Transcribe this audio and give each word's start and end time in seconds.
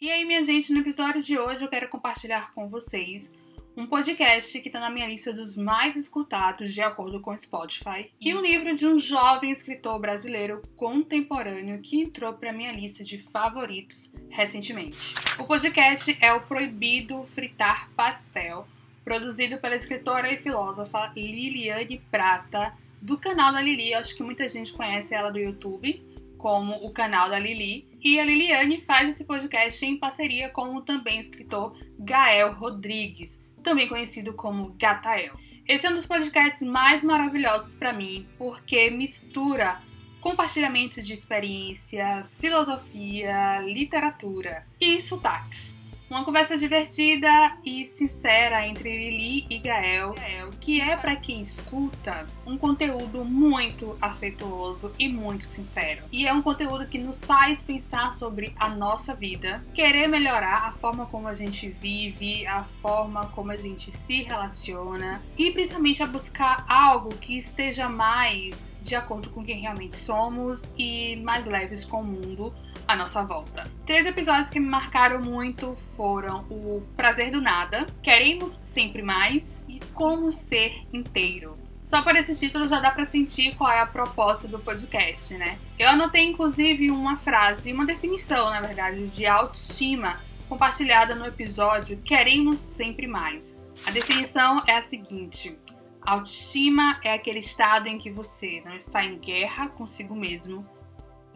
E 0.00 0.12
aí, 0.12 0.24
minha 0.24 0.42
gente, 0.42 0.72
no 0.72 0.78
episódio 0.78 1.20
de 1.20 1.36
hoje 1.36 1.64
eu 1.64 1.68
quero 1.68 1.88
compartilhar 1.88 2.54
com 2.54 2.68
vocês 2.68 3.34
um 3.76 3.84
podcast 3.84 4.60
que 4.60 4.68
está 4.68 4.78
na 4.78 4.90
minha 4.90 5.08
lista 5.08 5.32
dos 5.32 5.56
mais 5.56 5.96
escutados 5.96 6.72
de 6.72 6.80
acordo 6.80 7.20
com 7.20 7.32
o 7.32 7.36
Spotify 7.36 8.08
e 8.20 8.32
um 8.32 8.40
livro 8.40 8.76
de 8.76 8.86
um 8.86 8.96
jovem 8.96 9.50
escritor 9.50 9.98
brasileiro 9.98 10.62
contemporâneo 10.76 11.80
que 11.82 12.00
entrou 12.00 12.32
para 12.32 12.52
minha 12.52 12.70
lista 12.70 13.02
de 13.02 13.18
favoritos 13.18 14.12
recentemente. 14.30 15.16
O 15.36 15.44
podcast 15.44 16.16
é 16.20 16.32
o 16.32 16.42
Proibido 16.42 17.24
Fritar 17.24 17.90
Pastel, 17.96 18.68
produzido 19.04 19.58
pela 19.58 19.74
escritora 19.74 20.32
e 20.32 20.36
filósofa 20.36 21.12
Liliane 21.16 22.00
Prata, 22.08 22.72
do 23.02 23.18
canal 23.18 23.52
da 23.52 23.60
Lili. 23.60 23.94
Acho 23.94 24.14
que 24.14 24.22
muita 24.22 24.48
gente 24.48 24.72
conhece 24.72 25.12
ela 25.12 25.32
do 25.32 25.40
YouTube 25.40 26.07
como 26.38 26.74
o 26.86 26.92
canal 26.92 27.28
da 27.28 27.38
Lili. 27.38 27.86
E 28.02 28.18
a 28.18 28.24
Liliane 28.24 28.80
faz 28.80 29.10
esse 29.10 29.24
podcast 29.24 29.84
em 29.84 29.98
parceria 29.98 30.48
com 30.48 30.76
o 30.76 30.80
também 30.80 31.18
escritor 31.18 31.76
Gael 31.98 32.54
Rodrigues, 32.54 33.38
também 33.62 33.88
conhecido 33.88 34.32
como 34.32 34.74
Gatael. 34.78 35.34
Esse 35.66 35.86
é 35.86 35.90
um 35.90 35.94
dos 35.94 36.06
podcasts 36.06 36.66
mais 36.66 37.04
maravilhosos 37.04 37.74
para 37.74 37.92
mim, 37.92 38.26
porque 38.38 38.88
mistura 38.88 39.82
compartilhamento 40.20 41.02
de 41.02 41.12
experiência, 41.12 42.24
filosofia, 42.24 43.60
literatura 43.60 44.66
e 44.80 45.00
sotaques. 45.00 45.77
Uma 46.10 46.24
conversa 46.24 46.56
divertida 46.56 47.28
e 47.62 47.84
sincera 47.84 48.66
entre 48.66 48.88
Lili 48.88 49.46
e 49.50 49.58
Gael, 49.58 50.14
que 50.58 50.80
é 50.80 50.96
para 50.96 51.14
quem 51.16 51.42
escuta 51.42 52.26
um 52.46 52.56
conteúdo 52.56 53.26
muito 53.26 53.94
afetuoso 54.00 54.90
e 54.98 55.06
muito 55.06 55.44
sincero. 55.44 56.04
E 56.10 56.26
é 56.26 56.32
um 56.32 56.40
conteúdo 56.40 56.86
que 56.86 56.96
nos 56.96 57.22
faz 57.22 57.62
pensar 57.62 58.10
sobre 58.14 58.54
a 58.58 58.70
nossa 58.70 59.14
vida, 59.14 59.62
querer 59.74 60.08
melhorar 60.08 60.68
a 60.68 60.72
forma 60.72 61.04
como 61.04 61.28
a 61.28 61.34
gente 61.34 61.68
vive, 61.68 62.46
a 62.46 62.64
forma 62.64 63.26
como 63.26 63.50
a 63.50 63.56
gente 63.58 63.94
se 63.94 64.22
relaciona 64.22 65.22
e 65.36 65.50
principalmente 65.50 66.02
a 66.02 66.06
buscar 66.06 66.64
algo 66.66 67.10
que 67.16 67.36
esteja 67.36 67.86
mais 67.86 68.80
de 68.82 68.96
acordo 68.96 69.28
com 69.28 69.44
quem 69.44 69.60
realmente 69.60 69.96
somos 69.96 70.72
e 70.78 71.16
mais 71.16 71.44
leves 71.44 71.84
com 71.84 72.00
o 72.00 72.04
mundo 72.04 72.54
à 72.86 72.96
nossa 72.96 73.22
volta. 73.22 73.64
Três 73.84 74.06
episódios 74.06 74.48
que 74.48 74.58
me 74.58 74.66
marcaram 74.66 75.20
muito 75.20 75.74
foram 75.98 76.46
o 76.48 76.80
Prazer 76.96 77.32
do 77.32 77.40
Nada, 77.40 77.84
Queremos 78.00 78.60
Sempre 78.62 79.02
Mais 79.02 79.64
e 79.66 79.80
Como 79.92 80.30
Ser 80.30 80.86
Inteiro. 80.92 81.58
Só 81.80 82.02
por 82.02 82.14
esses 82.14 82.38
títulos 82.38 82.70
já 82.70 82.78
dá 82.78 82.92
para 82.92 83.04
sentir 83.04 83.56
qual 83.56 83.68
é 83.68 83.80
a 83.80 83.86
proposta 83.86 84.46
do 84.46 84.60
podcast, 84.60 85.36
né? 85.36 85.58
Eu 85.76 85.88
anotei 85.88 86.24
inclusive 86.24 86.88
uma 86.92 87.16
frase, 87.16 87.72
uma 87.72 87.84
definição, 87.84 88.48
na 88.48 88.60
verdade, 88.60 89.08
de 89.08 89.26
autoestima 89.26 90.20
compartilhada 90.48 91.16
no 91.16 91.26
episódio 91.26 91.98
Queremos 91.98 92.60
Sempre 92.60 93.08
Mais. 93.08 93.58
A 93.84 93.90
definição 93.90 94.62
é 94.68 94.76
a 94.76 94.82
seguinte: 94.82 95.58
autoestima 96.00 97.00
é 97.02 97.12
aquele 97.12 97.40
estado 97.40 97.88
em 97.88 97.98
que 97.98 98.08
você 98.08 98.62
não 98.64 98.76
está 98.76 99.04
em 99.04 99.18
guerra 99.18 99.68
consigo 99.68 100.14
mesmo 100.14 100.64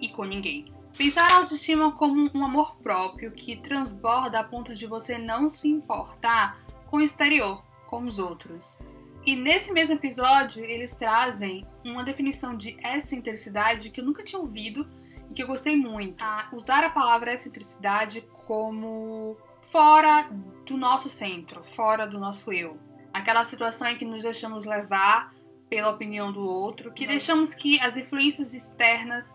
e 0.02 0.08
com 0.08 0.24
ninguém. 0.24 0.66
Pensar 0.98 1.30
a 1.30 1.36
autoestima 1.36 1.92
como 1.92 2.28
um 2.34 2.44
amor 2.44 2.76
próprio 2.76 3.30
que 3.30 3.56
transborda 3.56 4.40
a 4.40 4.44
ponto 4.44 4.74
de 4.74 4.86
você 4.86 5.16
não 5.16 5.48
se 5.48 5.68
importar 5.68 6.60
com 6.86 6.98
o 6.98 7.00
exterior, 7.00 7.62
com 7.86 8.02
os 8.02 8.18
outros. 8.18 8.76
E 9.24 9.36
nesse 9.36 9.72
mesmo 9.72 9.94
episódio, 9.94 10.64
eles 10.64 10.96
trazem 10.96 11.64
uma 11.84 12.02
definição 12.02 12.56
de 12.56 12.76
excentricidade 12.84 13.88
que 13.88 14.00
eu 14.00 14.04
nunca 14.04 14.24
tinha 14.24 14.40
ouvido 14.40 14.86
e 15.30 15.34
que 15.34 15.42
eu 15.42 15.46
gostei 15.46 15.76
muito. 15.76 16.22
A 16.22 16.48
usar 16.52 16.82
a 16.84 16.90
palavra 16.90 17.32
excentricidade 17.32 18.22
como 18.46 19.36
fora 19.58 20.28
do 20.66 20.76
nosso 20.76 21.08
centro, 21.08 21.62
fora 21.62 22.06
do 22.06 22.18
nosso 22.18 22.52
eu. 22.52 22.76
Aquela 23.12 23.44
situação 23.44 23.88
em 23.88 23.96
que 23.96 24.04
nos 24.04 24.22
deixamos 24.22 24.66
levar 24.66 25.32
pela 25.70 25.90
opinião 25.90 26.30
do 26.30 26.42
outro, 26.42 26.92
que 26.92 27.06
deixamos 27.06 27.54
que 27.54 27.80
as 27.80 27.96
influências 27.96 28.52
externas 28.52 29.32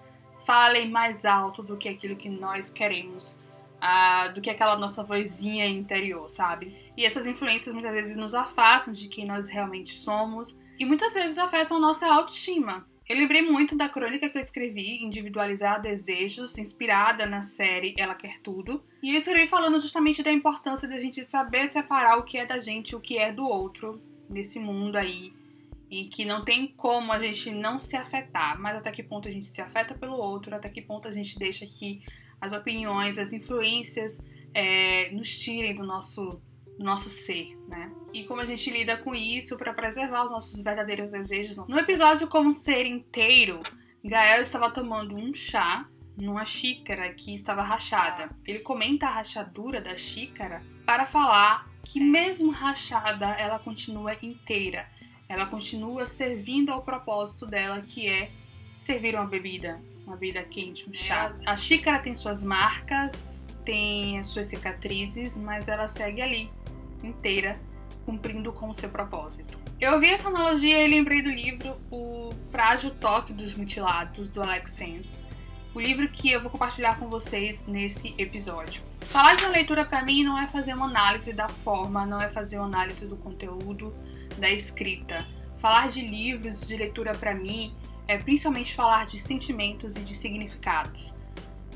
falem 0.48 0.90
mais 0.90 1.26
alto 1.26 1.62
do 1.62 1.76
que 1.76 1.90
aquilo 1.90 2.16
que 2.16 2.30
nós 2.30 2.72
queremos, 2.72 3.38
uh, 3.84 4.34
do 4.34 4.40
que 4.40 4.50
aquela 4.50 4.78
nossa 4.78 5.04
vozinha 5.04 5.68
interior, 5.68 6.26
sabe? 6.30 6.74
E 6.96 7.04
essas 7.04 7.28
influências 7.28 7.74
muitas 7.74 7.92
vezes 7.92 8.16
nos 8.16 8.34
afastam 8.34 8.94
de 8.94 9.10
quem 9.10 9.26
nós 9.26 9.50
realmente 9.50 9.94
somos 9.94 10.58
e 10.80 10.86
muitas 10.86 11.14
vezes 11.14 11.38
afetam 11.38 11.82
nossa 11.82 12.08
autoestima. 12.08 12.88
Eu 13.10 13.18
lembrei 13.18 13.42
muito 13.42 13.76
da 13.76 13.90
crônica 13.90 14.30
que 14.30 14.38
eu 14.38 14.42
escrevi, 14.42 15.04
Individualizar 15.04 15.82
Desejos, 15.82 16.58
inspirada 16.58 17.26
na 17.26 17.42
série 17.42 17.94
Ela 17.98 18.16
Quer 18.16 18.40
Tudo. 18.40 18.82
E 19.04 19.12
eu 19.12 19.18
escrevi 19.18 19.48
falando 19.48 19.80
justamente 19.82 20.24
da 20.24 20.32
importância 20.32 20.88
da 20.88 20.98
gente 20.98 21.26
saber 21.26 21.68
separar 21.68 22.18
o 22.18 22.24
que 22.24 22.38
é 22.38 22.46
da 22.46 22.58
gente 22.58 22.92
e 22.92 22.96
o 22.96 23.02
que 23.02 23.18
é 23.18 23.34
do 23.34 23.46
outro 23.46 24.02
nesse 24.30 24.60
mundo 24.60 24.96
aí 24.96 25.34
em 25.90 26.10
que 26.10 26.26
não 26.26 26.44
tem 26.44 26.68
como 26.68 27.12
a 27.12 27.20
gente 27.20 27.52
não 27.52 27.80
se 27.80 27.96
afetar, 27.96 28.60
mas 28.60 28.76
até 28.76 28.92
que 28.92 29.04
ponto 29.04 29.28
a 29.28 29.32
gente 29.32 29.46
se 29.46 29.62
afeta 29.62 29.94
pelo 29.96 30.18
outro, 30.18 30.54
até 30.56 30.70
que 30.70 30.82
ponto 30.82 31.08
a 31.08 31.12
gente 31.12 31.40
deixa 31.40 31.66
que 31.66 32.02
as 32.40 32.54
opiniões, 32.54 33.18
as 33.18 33.34
influências 33.34 34.24
é, 34.54 35.10
nos 35.12 35.38
tirem 35.38 35.76
do 35.76 35.84
nosso, 35.84 36.42
do 36.78 36.84
nosso 36.84 37.10
ser, 37.10 37.58
né? 37.68 37.92
E 38.14 38.26
como 38.26 38.42
a 38.42 38.46
gente 38.46 38.70
lida 38.70 38.98
com 38.98 39.16
isso 39.16 39.58
para 39.58 39.74
preservar 39.74 40.26
os 40.26 40.32
nossos 40.32 40.62
verdadeiros 40.62 41.10
desejos. 41.10 41.58
No 41.68 41.80
episódio 41.80 42.28
Como 42.28 42.52
Ser 42.52 42.86
Inteiro, 42.86 43.62
Gael 44.04 44.42
estava 44.42 44.70
tomando 44.70 45.16
um 45.16 45.34
chá 45.34 45.88
numa 46.16 46.44
xícara 46.44 47.14
que 47.14 47.34
estava 47.34 47.62
rachada. 47.62 48.30
Ele 48.46 48.60
comenta 48.60 49.08
a 49.08 49.12
rachadura 49.12 49.80
da 49.80 49.96
xícara 49.96 50.64
para 50.86 51.06
falar 51.06 51.70
que 51.84 52.00
mesmo 52.00 52.52
rachada, 52.52 53.28
ela 53.28 53.60
continua 53.60 54.18
inteira 54.22 54.88
ela 55.30 55.46
continua 55.46 56.06
servindo 56.06 56.72
ao 56.72 56.82
propósito 56.82 57.46
dela, 57.46 57.82
que 57.82 58.08
é 58.08 58.32
servir 58.76 59.16
uma 59.16 59.26
bebida, 59.26 59.82
uma 60.06 60.16
bebida 60.16 60.44
quente, 60.44 60.90
um 60.90 60.94
chá. 60.94 61.36
A 61.46 61.58
xícara 61.58 62.00
tem 62.00 62.16
suas 62.16 62.44
marcas, 62.44 63.46
tem 63.66 64.20
as 64.20 64.28
suas 64.28 64.48
cicatrizes, 64.48 65.36
mas 65.36 65.68
ela 65.68 65.88
segue 65.88 66.22
ali, 66.22 66.50
inteira, 67.04 67.60
cumprindo 68.06 68.54
com 68.54 68.70
o 68.70 68.74
seu 68.74 68.90
propósito. 68.90 69.60
Eu 69.80 69.94
ouvi 69.94 70.08
essa 70.08 70.30
analogia 70.30 70.84
e 70.84 70.88
lembrei 70.88 71.22
do 71.22 71.30
livro 71.30 71.78
O 71.92 72.32
Frágil 72.50 72.92
Toque 72.92 73.34
dos 73.34 73.54
Mutilados, 73.54 74.30
do 74.30 74.42
Alex 74.42 74.72
Sands, 74.72 75.12
o 75.78 75.80
livro 75.80 76.10
que 76.10 76.32
eu 76.32 76.42
vou 76.42 76.50
compartilhar 76.50 76.98
com 76.98 77.08
vocês 77.08 77.68
nesse 77.68 78.16
episódio. 78.18 78.82
Falar 79.02 79.36
de 79.36 79.46
uma 79.46 79.54
leitura 79.54 79.86
para 79.86 80.04
mim 80.04 80.24
não 80.24 80.36
é 80.36 80.48
fazer 80.48 80.74
uma 80.74 80.88
análise 80.88 81.32
da 81.32 81.48
forma, 81.48 82.04
não 82.04 82.20
é 82.20 82.28
fazer 82.28 82.58
uma 82.58 82.66
análise 82.66 83.06
do 83.06 83.16
conteúdo, 83.16 83.94
da 84.40 84.50
escrita. 84.50 85.20
Falar 85.60 85.90
de 85.90 86.02
livros 86.02 86.62
de 86.68 86.76
leitura 86.76 87.14
para 87.14 87.36
mim 87.36 87.76
é 88.08 88.18
principalmente 88.18 88.74
falar 88.74 89.06
de 89.06 89.20
sentimentos 89.20 89.96
e 89.96 90.00
de 90.00 90.16
significados. 90.16 91.14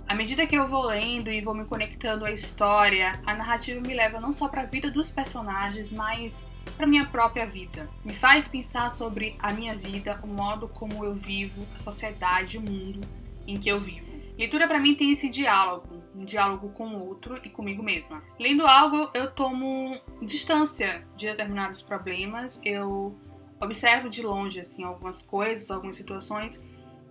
À 0.07 0.15
medida 0.15 0.47
que 0.47 0.55
eu 0.55 0.67
vou 0.67 0.87
lendo 0.87 1.29
e 1.29 1.39
vou 1.39 1.53
me 1.53 1.65
conectando 1.65 2.25
à 2.25 2.31
história, 2.31 3.21
a 3.23 3.35
narrativa 3.35 3.79
me 3.79 3.93
leva 3.93 4.19
não 4.19 4.33
só 4.33 4.47
para 4.47 4.63
a 4.63 4.65
vida 4.65 4.89
dos 4.89 5.11
personagens, 5.11 5.91
mas 5.91 6.47
para 6.75 6.87
minha 6.87 7.05
própria 7.05 7.45
vida. 7.45 7.87
Me 8.03 8.15
faz 8.15 8.47
pensar 8.47 8.89
sobre 8.89 9.35
a 9.37 9.53
minha 9.53 9.75
vida, 9.75 10.19
o 10.23 10.27
modo 10.27 10.67
como 10.67 11.05
eu 11.05 11.13
vivo, 11.13 11.61
a 11.75 11.77
sociedade, 11.77 12.57
o 12.57 12.61
mundo 12.61 13.20
em 13.47 13.55
que 13.55 13.69
eu 13.69 13.79
vivo. 13.79 14.11
Leitura 14.37 14.67
para 14.67 14.79
mim 14.79 14.95
tem 14.95 15.11
esse 15.11 15.29
diálogo, 15.29 16.01
um 16.15 16.25
diálogo 16.25 16.69
com 16.69 16.87
o 16.87 17.07
outro 17.07 17.39
e 17.43 17.49
comigo 17.49 17.83
mesma. 17.83 18.23
Lendo 18.39 18.65
algo, 18.65 19.09
eu 19.13 19.31
tomo 19.31 19.91
distância 20.21 21.05
de 21.15 21.27
determinados 21.27 21.81
problemas, 21.81 22.59
eu 22.63 23.17
observo 23.61 24.09
de 24.09 24.21
longe 24.23 24.59
assim 24.59 24.83
algumas 24.83 25.21
coisas, 25.21 25.69
algumas 25.69 25.95
situações, 25.95 26.63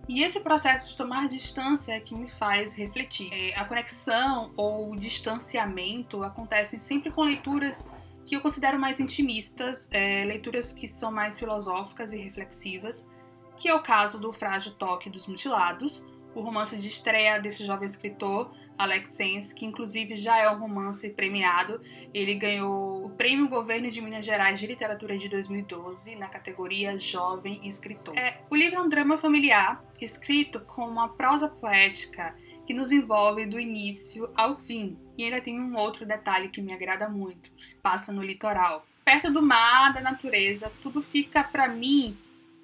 e 0.07 0.23
esse 0.23 0.39
processo 0.39 0.89
de 0.89 0.97
tomar 0.97 1.29
distância 1.29 1.93
é 1.93 1.99
que 1.99 2.13
me 2.13 2.27
faz 2.27 2.73
refletir. 2.73 3.29
É, 3.31 3.55
a 3.55 3.65
conexão 3.65 4.51
ou 4.57 4.91
o 4.91 4.97
distanciamento 4.97 6.23
acontecem 6.23 6.77
sempre 6.77 7.11
com 7.11 7.23
leituras 7.23 7.87
que 8.25 8.35
eu 8.35 8.41
considero 8.41 8.79
mais 8.79 8.99
intimistas, 8.99 9.87
é, 9.91 10.25
leituras 10.25 10.73
que 10.73 10.87
são 10.87 11.11
mais 11.11 11.39
filosóficas 11.39 12.13
e 12.13 12.17
reflexivas, 12.17 13.07
que 13.55 13.69
é 13.69 13.73
o 13.73 13.81
caso 13.81 14.19
do 14.19 14.33
Frágil 14.33 14.73
Toque 14.73 15.09
dos 15.09 15.27
Mutilados, 15.27 16.03
o 16.33 16.41
romance 16.41 16.77
de 16.77 16.87
estreia 16.87 17.39
desse 17.39 17.65
jovem 17.65 17.85
escritor, 17.85 18.53
Alex 18.77 19.09
Sens, 19.09 19.53
que 19.53 19.65
inclusive 19.65 20.15
já 20.15 20.37
é 20.37 20.49
um 20.49 20.57
romance 20.57 21.07
premiado. 21.09 21.79
Ele 22.13 22.33
ganhou 22.33 23.05
o 23.05 23.09
Prêmio 23.11 23.47
Governo 23.47 23.89
de 23.91 24.01
Minas 24.01 24.25
Gerais 24.25 24.59
de 24.59 24.65
Literatura 24.65 25.17
de 25.17 25.29
2012 25.29 26.15
na 26.15 26.27
categoria 26.27 26.97
Jovem 26.97 27.67
Escritor. 27.67 28.17
É, 28.17 28.41
o 28.49 28.55
livro 28.55 28.79
é 28.79 28.81
um 28.81 28.89
drama 28.89 29.17
familiar 29.17 29.83
escrito 29.99 30.59
com 30.61 30.87
uma 30.87 31.09
prosa 31.09 31.47
poética 31.47 32.35
que 32.65 32.73
nos 32.73 32.91
envolve 32.91 33.45
do 33.45 33.59
início 33.59 34.29
ao 34.35 34.55
fim. 34.55 34.97
E 35.17 35.23
ainda 35.23 35.41
tem 35.41 35.59
um 35.59 35.75
outro 35.75 36.05
detalhe 36.05 36.49
que 36.49 36.61
me 36.61 36.73
agrada 36.73 37.07
muito: 37.07 37.51
se 37.61 37.75
passa 37.75 38.11
no 38.11 38.23
litoral. 38.23 38.85
Perto 39.05 39.31
do 39.31 39.41
mar, 39.41 39.93
da 39.93 40.01
natureza, 40.01 40.71
tudo 40.81 41.01
fica 41.01 41.43
para 41.43 41.67
mim 41.67 42.17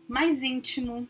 mais 0.07 0.41
íntimo, 0.41 1.07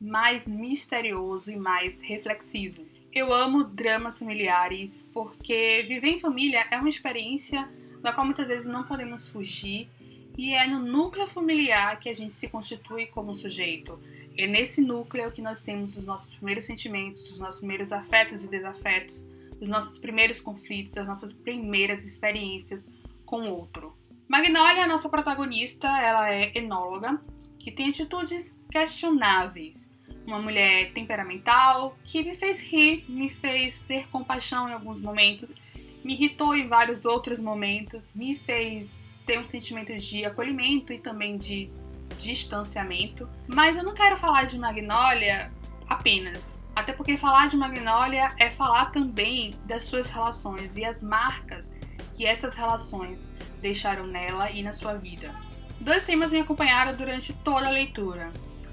mais 0.00 0.46
misterioso 0.46 1.50
e 1.50 1.56
mais 1.56 2.00
reflexivo. 2.00 2.86
Eu 3.12 3.32
amo 3.32 3.64
dramas 3.64 4.18
familiares 4.18 5.08
porque 5.12 5.84
viver 5.88 6.08
em 6.08 6.18
família 6.18 6.66
é 6.70 6.78
uma 6.78 6.88
experiência 6.88 7.68
da 8.00 8.12
qual 8.12 8.24
muitas 8.24 8.48
vezes 8.48 8.66
não 8.66 8.84
podemos 8.84 9.28
fugir 9.28 9.88
e 10.36 10.54
é 10.54 10.66
no 10.68 10.78
núcleo 10.78 11.26
familiar 11.26 11.98
que 11.98 12.08
a 12.08 12.14
gente 12.14 12.32
se 12.32 12.48
constitui 12.48 13.06
como 13.06 13.34
sujeito. 13.34 13.98
É 14.36 14.46
nesse 14.46 14.80
núcleo 14.80 15.32
que 15.32 15.42
nós 15.42 15.62
temos 15.62 15.96
os 15.96 16.04
nossos 16.04 16.36
primeiros 16.36 16.64
sentimentos, 16.64 17.28
os 17.30 17.38
nossos 17.38 17.58
primeiros 17.58 17.90
afetos 17.90 18.44
e 18.44 18.48
desafetos, 18.48 19.26
os 19.60 19.68
nossos 19.68 19.98
primeiros 19.98 20.40
conflitos, 20.40 20.96
as 20.96 21.06
nossas 21.08 21.32
primeiras 21.32 22.04
experiências 22.04 22.86
com 23.26 23.48
o 23.48 23.58
outro. 23.58 23.96
Magnolia, 24.28 24.86
nossa 24.86 25.08
protagonista, 25.08 25.88
ela 25.88 26.30
é 26.30 26.56
enóloga, 26.56 27.20
que 27.68 27.72
tem 27.72 27.90
atitudes 27.90 28.58
questionáveis. 28.70 29.90
Uma 30.26 30.38
mulher 30.38 30.90
temperamental 30.92 31.96
que 32.02 32.22
me 32.22 32.34
fez 32.34 32.60
rir, 32.60 33.04
me 33.08 33.28
fez 33.28 33.82
ter 33.82 34.08
compaixão 34.08 34.68
em 34.68 34.72
alguns 34.72 35.00
momentos, 35.00 35.54
me 36.02 36.14
irritou 36.14 36.54
em 36.54 36.66
vários 36.66 37.04
outros 37.04 37.40
momentos, 37.40 38.14
me 38.14 38.36
fez 38.36 39.14
ter 39.26 39.38
um 39.38 39.44
sentimento 39.44 39.94
de 39.96 40.24
acolhimento 40.24 40.94
e 40.94 40.98
também 40.98 41.36
de 41.36 41.70
distanciamento. 42.18 43.28
Mas 43.46 43.76
eu 43.76 43.84
não 43.84 43.92
quero 43.92 44.16
falar 44.16 44.46
de 44.46 44.58
Magnolia 44.58 45.52
apenas. 45.86 46.58
Até 46.74 46.92
porque 46.94 47.18
falar 47.18 47.48
de 47.48 47.56
Magnolia 47.56 48.28
é 48.38 48.48
falar 48.48 48.86
também 48.86 49.50
das 49.64 49.84
suas 49.84 50.08
relações 50.10 50.76
e 50.76 50.84
as 50.84 51.02
marcas 51.02 51.74
que 52.14 52.24
essas 52.24 52.54
relações 52.54 53.28
deixaram 53.60 54.06
nela 54.06 54.50
e 54.50 54.62
na 54.62 54.72
sua 54.72 54.94
vida. 54.94 55.47
Dois 55.80 56.04
temas 56.04 56.32
me 56.32 56.40
acompanharam 56.40 56.92
durante 56.92 57.32
toda 57.32 57.68
a 57.68 57.70
leitura: 57.70 58.32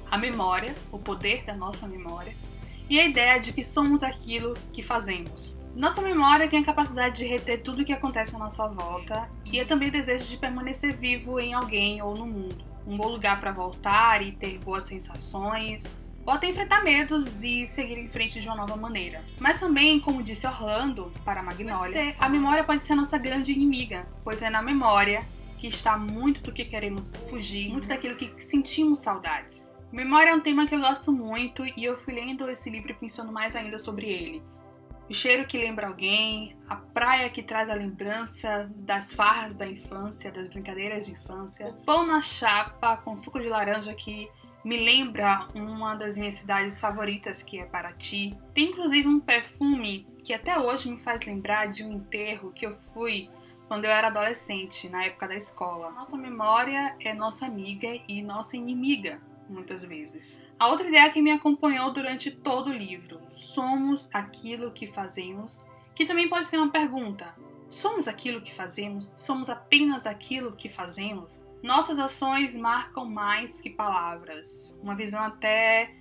a 0.10 0.18
memória, 0.18 0.76
o 0.92 0.98
poder 0.98 1.44
da 1.44 1.54
nossa 1.54 1.88
memória, 1.88 2.36
e 2.90 3.00
a 3.00 3.06
ideia 3.06 3.40
de 3.40 3.54
que 3.54 3.64
somos 3.64 4.04
aquilo 4.04 4.54
que 4.74 4.82
fazemos. 4.82 5.60
Nossa 5.76 6.02
memória 6.02 6.48
tem 6.48 6.60
a 6.60 6.66
capacidade 6.66 7.18
de 7.18 7.26
reter 7.26 7.62
tudo 7.62 7.82
o 7.82 7.86
que 7.86 7.92
acontece 7.92 8.34
à 8.34 8.40
nossa 8.40 8.66
volta 8.68 9.30
e 9.44 9.60
é 9.60 9.66
também 9.66 9.90
o 9.90 9.92
desejo 9.92 10.26
de 10.26 10.38
permanecer 10.38 10.96
vivo 10.96 11.38
em 11.38 11.54
alguém 11.54 12.02
ou 12.02 12.14
no 12.14 12.26
mundo. 12.26 12.64
Um 12.88 12.96
bom 12.96 13.10
lugar 13.10 13.40
para 13.40 13.52
voltar 13.52 14.22
e 14.22 14.32
ter 14.32 14.58
boas 14.60 14.86
sensações, 14.86 15.84
ou 16.26 16.34
até 16.34 16.48
enfrentar 16.48 16.84
medos 16.84 17.44
e 17.44 17.68
seguir 17.68 17.98
em 17.98 18.08
frente 18.08 18.40
de 18.40 18.48
uma 18.48 18.56
nova 18.56 18.76
maneira. 18.78 19.22
Mas 19.40 19.60
também, 19.60 20.00
como 20.00 20.24
disse 20.24 20.48
Orlando 20.48 21.12
para 21.26 21.42
a 21.42 21.44
Magnolia, 21.44 22.16
a 22.18 22.30
memória 22.30 22.64
pode 22.64 22.82
ser 22.82 22.94
a 22.94 22.96
nossa 22.96 23.18
grande 23.18 23.52
inimiga, 23.52 24.08
pois 24.24 24.42
é 24.42 24.50
na 24.50 24.62
memória 24.62 25.26
está 25.68 25.98
muito 25.98 26.42
do 26.42 26.52
que 26.52 26.66
queremos 26.66 27.12
fugir, 27.30 27.72
muito 27.72 27.88
daquilo 27.88 28.16
que 28.16 28.42
sentimos 28.42 29.00
saudades. 29.00 29.68
Memória 29.92 30.32
é 30.32 30.36
um 30.36 30.42
tema 30.42 30.68
que 30.68 30.76
eu 30.76 30.80
gosto 30.80 31.12
muito 31.14 31.64
e 31.66 31.84
eu 31.84 31.96
fui 31.96 32.14
lendo 32.14 32.50
esse 32.50 32.70
livro 32.70 32.94
pensando 32.96 33.32
mais 33.32 33.56
ainda 33.56 33.78
sobre 33.78 34.08
ele. 34.08 34.44
O 35.10 35.14
cheiro 35.14 35.46
que 35.46 35.58
lembra 35.58 35.88
alguém, 35.88 36.58
a 36.68 36.76
praia 36.76 37.30
que 37.30 37.44
traz 37.44 37.70
a 37.70 37.76
lembrança 37.76 38.70
das 38.76 39.14
farras 39.14 39.56
da 39.56 39.68
infância, 39.68 40.32
das 40.32 40.48
brincadeiras 40.48 41.06
de 41.06 41.12
infância, 41.12 41.68
o 41.68 41.74
pão 41.86 42.08
na 42.08 42.22
chapa 42.22 42.98
com 42.98 43.16
suco 43.16 43.40
de 43.40 43.48
laranja 43.48 43.94
que 43.94 44.28
me 44.64 44.78
lembra 44.78 45.48
uma 45.54 45.94
das 45.94 46.18
minhas 46.18 46.34
cidades 46.34 46.80
favoritas, 46.82 47.44
que 47.44 47.60
é 47.60 47.66
Paraty. 47.66 48.36
Tem 48.52 48.72
inclusive 48.72 49.08
um 49.08 49.20
perfume 49.20 50.08
que 50.24 50.34
até 50.34 50.58
hoje 50.58 50.90
me 50.90 50.98
faz 50.98 51.22
lembrar 51.22 51.68
de 51.68 51.84
um 51.84 51.94
enterro 51.94 52.52
que 52.52 52.66
eu 52.66 52.76
fui 52.92 53.30
quando 53.68 53.86
eu 53.86 53.92
era 53.92 54.08
adolescente, 54.08 54.90
na 54.90 55.06
época 55.06 55.28
da 55.28 55.36
escola. 55.36 55.92
Nossa 55.92 56.18
memória 56.18 56.96
é 57.00 57.14
nossa 57.14 57.46
amiga 57.46 57.88
e 58.08 58.22
nossa 58.22 58.56
inimiga, 58.56 59.22
muitas 59.50 59.84
vezes. 59.84 60.42
A 60.60 60.68
outra 60.68 60.88
ideia 60.88 61.10
que 61.12 61.22
me 61.22 61.32
acompanhou 61.32 61.92
durante 61.92 62.32
todo 62.32 62.70
o 62.70 62.74
livro: 62.74 63.20
somos 63.32 64.10
aquilo 64.14 64.72
que 64.72 64.88
fazemos, 64.88 65.60
que 65.94 66.06
também 66.06 66.30
pode 66.30 66.46
ser 66.46 66.58
uma 66.58 66.72
pergunta. 66.72 67.36
Somos 67.68 68.08
aquilo 68.08 68.42
que 68.42 68.54
fazemos? 68.54 69.12
Somos 69.16 69.50
apenas 69.50 70.06
aquilo 70.06 70.52
que 70.52 70.70
fazemos? 70.70 71.44
Nossas 71.64 71.98
ações 71.98 72.56
marcam 72.56 73.06
mais 73.06 73.60
que 73.60 73.72
palavras, 73.72 74.78
uma 74.84 74.96
visão 74.96 75.24
até 75.24 75.96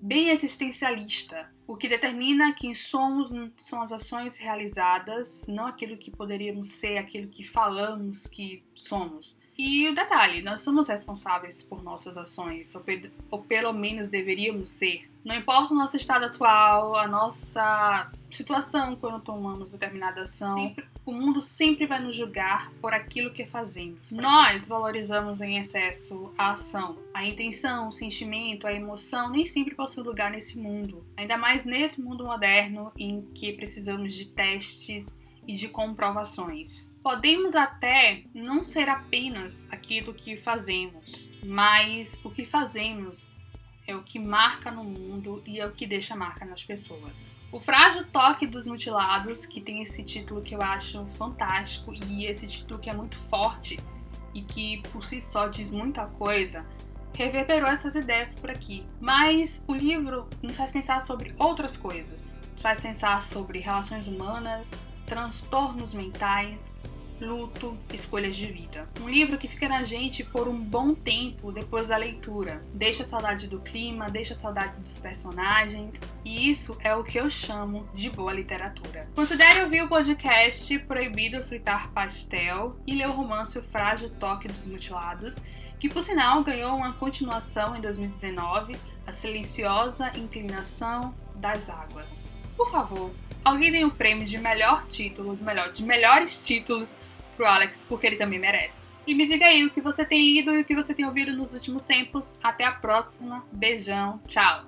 bem 0.00 0.30
existencialista. 0.30 1.50
O 1.66 1.76
que 1.76 1.88
determina 1.88 2.52
quem 2.52 2.74
somos 2.74 3.30
são 3.56 3.80
as 3.80 3.92
ações 3.92 4.38
realizadas, 4.38 5.46
não 5.46 5.66
aquilo 5.66 5.96
que 5.96 6.10
poderíamos 6.10 6.68
ser, 6.68 6.98
aquilo 6.98 7.28
que 7.28 7.44
falamos 7.44 8.26
que 8.26 8.64
somos. 8.74 9.38
E 9.56 9.88
o 9.90 9.94
detalhe, 9.94 10.40
nós 10.40 10.62
somos 10.62 10.88
responsáveis 10.88 11.62
por 11.62 11.82
nossas 11.82 12.16
ações, 12.16 12.74
ou, 12.74 12.80
pe 12.80 13.12
ou 13.30 13.42
pelo 13.42 13.74
menos 13.74 14.08
deveríamos 14.08 14.70
ser. 14.70 15.10
Não 15.22 15.34
importa 15.34 15.74
o 15.74 15.76
nosso 15.76 15.98
estado 15.98 16.24
atual, 16.24 16.96
a 16.96 17.06
nossa 17.06 18.10
situação 18.30 18.96
quando 18.96 19.20
tomamos 19.20 19.70
determinada 19.70 20.22
ação, 20.22 20.56
sempre, 20.56 20.86
o 21.04 21.12
mundo 21.12 21.40
sempre 21.40 21.86
vai 21.86 22.00
nos 22.00 22.16
julgar 22.16 22.70
por 22.80 22.92
aquilo 22.92 23.30
que 23.30 23.44
fazemos. 23.44 24.10
Nós 24.10 24.68
valorizamos 24.68 25.40
em 25.40 25.58
excesso 25.58 26.32
a 26.36 26.50
ação, 26.50 26.98
a 27.12 27.26
intenção, 27.26 27.88
o 27.88 27.92
sentimento, 27.92 28.66
a 28.66 28.72
emoção 28.72 29.30
nem 29.30 29.46
sempre 29.46 29.74
possuem 29.74 30.06
lugar 30.06 30.30
nesse 30.30 30.58
mundo. 30.58 31.04
Ainda 31.16 31.36
mais 31.36 31.64
nesse 31.64 32.00
mundo 32.00 32.24
moderno 32.24 32.92
em 32.96 33.22
que 33.34 33.52
precisamos 33.52 34.12
de 34.12 34.26
testes 34.26 35.18
e 35.46 35.54
de 35.54 35.68
comprovações. 35.68 36.88
Podemos 37.02 37.54
até 37.54 38.24
não 38.34 38.62
ser 38.62 38.88
apenas 38.88 39.66
aquilo 39.70 40.12
que 40.12 40.36
fazemos, 40.36 41.30
mas 41.42 42.20
o 42.22 42.30
que 42.30 42.44
fazemos 42.44 43.28
é 43.90 43.96
o 43.96 44.02
que 44.02 44.18
marca 44.18 44.70
no 44.70 44.84
mundo 44.84 45.42
e 45.44 45.58
é 45.58 45.66
o 45.66 45.72
que 45.72 45.86
deixa 45.86 46.14
marca 46.14 46.44
nas 46.44 46.62
pessoas. 46.62 47.34
O 47.50 47.58
Frágil 47.58 48.04
Toque 48.06 48.46
dos 48.46 48.66
Mutilados, 48.66 49.44
que 49.44 49.60
tem 49.60 49.82
esse 49.82 50.04
título 50.04 50.40
que 50.42 50.54
eu 50.54 50.62
acho 50.62 51.04
fantástico 51.06 51.92
e 51.92 52.26
esse 52.26 52.46
título 52.46 52.78
que 52.78 52.88
é 52.88 52.94
muito 52.94 53.16
forte 53.16 53.80
e 54.32 54.42
que 54.42 54.80
por 54.92 55.04
si 55.04 55.20
só 55.20 55.48
diz 55.48 55.70
muita 55.70 56.06
coisa, 56.06 56.64
reverberou 57.16 57.68
essas 57.68 57.96
ideias 57.96 58.34
por 58.34 58.50
aqui. 58.50 58.86
Mas 59.00 59.62
o 59.66 59.74
livro 59.74 60.28
nos 60.42 60.56
faz 60.56 60.70
pensar 60.70 61.00
sobre 61.00 61.34
outras 61.38 61.76
coisas. 61.76 62.32
Nos 62.52 62.62
faz 62.62 62.80
pensar 62.80 63.22
sobre 63.22 63.58
relações 63.58 64.06
humanas, 64.06 64.70
transtornos 65.06 65.92
mentais, 65.92 66.76
luto, 67.20 67.78
escolhas 67.92 68.34
de 68.34 68.46
vida. 68.46 68.88
Um 69.00 69.08
livro 69.08 69.38
que 69.38 69.46
fica 69.46 69.68
na 69.68 69.84
gente 69.84 70.24
por 70.24 70.48
um 70.48 70.58
bom 70.58 70.94
tempo 70.94 71.52
depois 71.52 71.88
da 71.88 71.96
leitura. 71.96 72.62
Deixa 72.72 73.04
saudade 73.04 73.46
do 73.46 73.60
clima, 73.60 74.10
deixa 74.10 74.34
saudade 74.34 74.80
dos 74.80 74.98
personagens, 74.98 76.00
e 76.24 76.50
isso 76.50 76.76
é 76.80 76.94
o 76.94 77.04
que 77.04 77.18
eu 77.18 77.28
chamo 77.28 77.88
de 77.92 78.10
boa 78.10 78.32
literatura. 78.32 79.08
Considere 79.14 79.62
ouvir 79.62 79.82
o 79.82 79.88
podcast 79.88 80.78
Proibido 80.80 81.42
Fritar 81.44 81.90
Pastel 81.92 82.76
e 82.86 82.94
ler 82.94 83.08
o 83.08 83.12
romance 83.12 83.58
O 83.58 83.62
Frágil 83.62 84.10
Toque 84.10 84.48
dos 84.48 84.66
Mutilados, 84.66 85.36
que 85.78 85.88
por 85.88 86.02
sinal 86.02 86.42
ganhou 86.42 86.76
uma 86.76 86.92
continuação 86.92 87.76
em 87.76 87.80
2019, 87.80 88.76
A 89.06 89.12
Silenciosa 89.12 90.10
Inclinação 90.16 91.14
das 91.36 91.70
Águas. 91.70 92.34
Por 92.56 92.70
favor, 92.70 93.10
alguém 93.42 93.72
dê 93.72 93.82
o 93.84 93.86
um 93.86 93.90
prêmio 93.90 94.26
de 94.26 94.36
melhor 94.36 94.86
título, 94.86 95.34
de, 95.34 95.42
melhor, 95.42 95.72
de 95.72 95.82
melhores 95.82 96.44
títulos 96.44 96.98
pro 97.40 97.46
Alex, 97.46 97.86
porque 97.88 98.06
ele 98.06 98.16
também 98.16 98.38
merece. 98.38 98.86
E 99.06 99.14
me 99.14 99.26
diga 99.26 99.46
aí 99.46 99.64
o 99.64 99.70
que 99.70 99.80
você 99.80 100.04
tem 100.04 100.34
lido 100.34 100.54
e 100.54 100.60
o 100.60 100.64
que 100.64 100.74
você 100.74 100.92
tem 100.92 101.06
ouvido 101.06 101.32
nos 101.32 101.54
últimos 101.54 101.84
tempos. 101.84 102.36
Até 102.42 102.66
a 102.66 102.72
próxima. 102.72 103.46
Beijão. 103.50 104.20
Tchau. 104.26 104.66